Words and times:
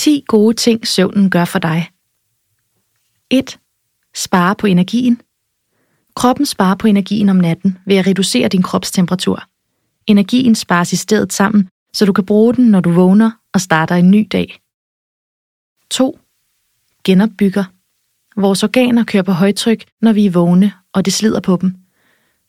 10 0.00 0.24
gode 0.28 0.54
ting, 0.56 0.86
søvnen 0.86 1.30
gør 1.30 1.44
for 1.44 1.58
dig. 1.58 1.90
1. 3.30 3.58
Spare 4.14 4.54
på 4.56 4.66
energien. 4.66 5.20
Kroppen 6.14 6.46
sparer 6.46 6.74
på 6.74 6.86
energien 6.86 7.28
om 7.28 7.36
natten 7.36 7.78
ved 7.86 7.96
at 7.96 8.06
reducere 8.06 8.48
din 8.48 8.62
kropstemperatur. 8.62 9.42
Energien 10.06 10.54
spares 10.54 10.92
i 10.92 10.96
stedet 10.96 11.32
sammen, 11.32 11.68
så 11.92 12.06
du 12.06 12.12
kan 12.12 12.26
bruge 12.26 12.54
den, 12.54 12.64
når 12.70 12.80
du 12.80 12.90
vågner 12.90 13.30
og 13.52 13.60
starter 13.60 13.94
en 13.94 14.10
ny 14.10 14.28
dag. 14.32 14.60
2. 15.90 16.18
Genopbygger. 17.04 17.64
Vores 18.40 18.62
organer 18.62 19.04
kører 19.04 19.22
på 19.22 19.32
højtryk, 19.32 19.84
når 20.00 20.12
vi 20.12 20.26
er 20.26 20.30
vågne, 20.30 20.72
og 20.92 21.04
det 21.04 21.12
slider 21.12 21.40
på 21.40 21.58
dem. 21.60 21.74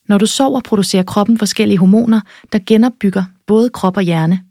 Når 0.08 0.18
du 0.18 0.26
sover, 0.26 0.62
producerer 0.62 1.04
kroppen 1.04 1.38
forskellige 1.38 1.78
hormoner, 1.78 2.22
der 2.52 2.60
genopbygger 2.66 3.24
både 3.46 3.70
krop 3.70 3.98
og 3.98 4.04
hjerne. 4.04 4.46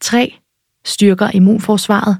3. 0.00 0.38
Styrker 0.88 1.30
immunforsvaret. 1.34 2.18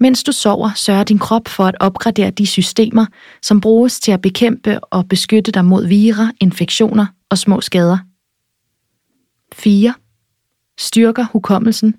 Mens 0.00 0.24
du 0.24 0.32
sover, 0.32 0.70
sørger 0.74 1.04
din 1.04 1.18
krop 1.18 1.48
for 1.48 1.64
at 1.64 1.74
opgradere 1.80 2.30
de 2.30 2.46
systemer, 2.46 3.06
som 3.42 3.60
bruges 3.60 4.00
til 4.00 4.12
at 4.12 4.20
bekæmpe 4.20 4.84
og 4.84 5.08
beskytte 5.08 5.52
dig 5.52 5.64
mod 5.64 5.86
virer, 5.86 6.30
infektioner 6.40 7.06
og 7.30 7.38
små 7.38 7.60
skader. 7.60 7.98
4. 9.54 9.94
Styrker 10.78 11.26
hukommelsen. 11.32 11.94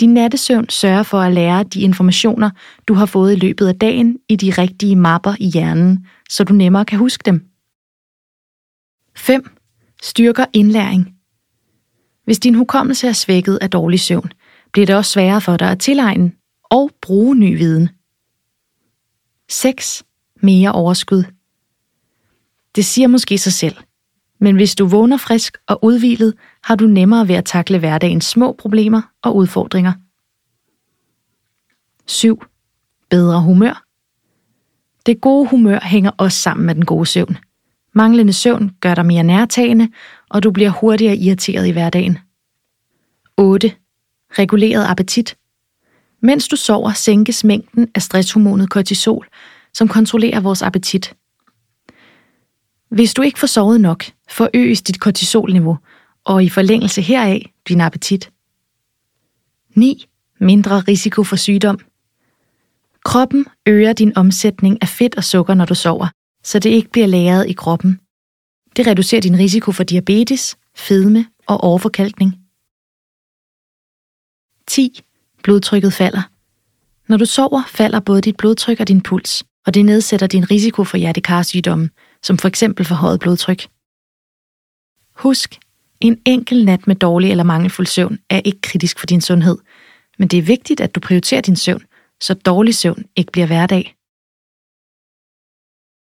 Din 0.00 0.14
nattesøvn 0.14 0.68
sørger 0.68 1.02
for 1.02 1.20
at 1.20 1.32
lære 1.32 1.64
de 1.64 1.80
informationer, 1.80 2.50
du 2.88 2.94
har 2.94 3.06
fået 3.06 3.32
i 3.32 3.36
løbet 3.36 3.68
af 3.68 3.78
dagen 3.78 4.18
i 4.28 4.36
de 4.36 4.50
rigtige 4.50 4.96
mapper 4.96 5.34
i 5.40 5.46
hjernen, 5.46 6.06
så 6.30 6.44
du 6.44 6.52
nemmere 6.52 6.84
kan 6.84 6.98
huske 6.98 7.22
dem. 7.26 7.46
5. 9.16 9.50
Styrker 10.02 10.44
indlæring. 10.52 11.21
Hvis 12.24 12.38
din 12.38 12.54
hukommelse 12.54 13.08
er 13.08 13.12
svækket 13.12 13.58
af 13.62 13.70
dårlig 13.70 14.00
søvn, 14.00 14.32
bliver 14.72 14.86
det 14.86 14.96
også 14.96 15.10
sværere 15.10 15.40
for 15.40 15.56
dig 15.56 15.70
at 15.70 15.80
tilegne 15.80 16.32
og 16.64 16.90
bruge 17.02 17.36
ny 17.36 17.58
viden. 17.58 17.88
6. 19.48 20.04
Mere 20.36 20.72
overskud. 20.72 21.24
Det 22.76 22.84
siger 22.84 23.08
måske 23.08 23.38
sig 23.38 23.52
selv, 23.52 23.76
men 24.38 24.56
hvis 24.56 24.74
du 24.74 24.86
vågner 24.86 25.16
frisk 25.16 25.56
og 25.66 25.84
udvilet, 25.84 26.34
har 26.64 26.74
du 26.76 26.86
nemmere 26.86 27.28
ved 27.28 27.34
at 27.34 27.44
takle 27.44 27.78
hverdagens 27.78 28.24
små 28.24 28.52
problemer 28.52 29.02
og 29.22 29.36
udfordringer. 29.36 29.92
7. 32.06 32.42
Bedre 33.10 33.40
humør. 33.40 33.84
Det 35.06 35.20
gode 35.20 35.48
humør 35.48 35.80
hænger 35.82 36.10
også 36.16 36.38
sammen 36.38 36.66
med 36.66 36.74
den 36.74 36.84
gode 36.84 37.06
søvn. 37.06 37.36
Manglende 37.94 38.32
søvn 38.32 38.70
gør 38.80 38.94
dig 38.94 39.06
mere 39.06 39.22
nærtagende, 39.22 39.88
og 40.32 40.42
du 40.42 40.50
bliver 40.50 40.70
hurtigere 40.70 41.16
irriteret 41.16 41.66
i 41.66 41.70
hverdagen. 41.70 42.18
8. 43.36 43.72
Reguleret 44.38 44.86
appetit. 44.86 45.36
Mens 46.20 46.48
du 46.48 46.56
sover, 46.56 46.92
sænkes 46.92 47.44
mængden 47.44 47.88
af 47.94 48.02
stresshormonet 48.02 48.70
kortisol, 48.70 49.28
som 49.74 49.88
kontrollerer 49.88 50.40
vores 50.40 50.62
appetit. 50.62 51.14
Hvis 52.88 53.14
du 53.14 53.22
ikke 53.22 53.38
får 53.38 53.46
sovet 53.46 53.80
nok, 53.80 54.04
forøges 54.30 54.82
dit 54.82 55.00
kortisolniveau, 55.00 55.78
og 56.24 56.44
i 56.44 56.48
forlængelse 56.48 57.02
heraf 57.02 57.52
din 57.68 57.80
appetit. 57.80 58.30
9. 59.74 60.06
Mindre 60.40 60.80
risiko 60.80 61.24
for 61.24 61.36
sygdom. 61.36 61.78
Kroppen 63.04 63.46
øger 63.66 63.92
din 63.92 64.16
omsætning 64.16 64.78
af 64.82 64.88
fedt 64.88 65.14
og 65.14 65.24
sukker, 65.24 65.54
når 65.54 65.64
du 65.64 65.74
sover, 65.74 66.08
så 66.44 66.58
det 66.58 66.70
ikke 66.70 66.90
bliver 66.90 67.06
lagret 67.06 67.48
i 67.48 67.52
kroppen. 67.52 68.00
Det 68.76 68.86
reducerer 68.86 69.20
din 69.20 69.38
risiko 69.38 69.72
for 69.72 69.84
diabetes, 69.84 70.56
fedme 70.74 71.26
og 71.46 71.64
overforkalkning. 71.64 72.38
10. 74.66 75.00
Blodtrykket 75.42 75.92
falder. 75.92 76.22
Når 77.08 77.16
du 77.16 77.24
sover, 77.24 77.62
falder 77.68 78.00
både 78.00 78.20
dit 78.20 78.36
blodtryk 78.36 78.80
og 78.80 78.88
din 78.88 79.00
puls, 79.00 79.44
og 79.66 79.74
det 79.74 79.84
nedsætter 79.84 80.26
din 80.26 80.50
risiko 80.50 80.84
for 80.84 80.96
hjertekarsygdomme, 80.96 81.90
som 82.22 82.38
for 82.38 82.48
eksempel 82.48 82.84
forhøjet 82.84 83.20
blodtryk. 83.20 83.68
Husk, 85.14 85.58
en 86.00 86.20
enkelt 86.26 86.64
nat 86.64 86.86
med 86.86 86.96
dårlig 86.96 87.30
eller 87.30 87.44
mangelfuld 87.44 87.86
søvn 87.86 88.18
er 88.30 88.40
ikke 88.44 88.60
kritisk 88.60 88.98
for 88.98 89.06
din 89.06 89.20
sundhed, 89.20 89.58
men 90.18 90.28
det 90.28 90.38
er 90.38 90.42
vigtigt, 90.42 90.80
at 90.80 90.94
du 90.94 91.00
prioriterer 91.00 91.40
din 91.40 91.56
søvn, 91.56 91.82
så 92.20 92.34
dårlig 92.34 92.74
søvn 92.74 93.04
ikke 93.16 93.32
bliver 93.32 93.46
hverdag. 93.46 93.94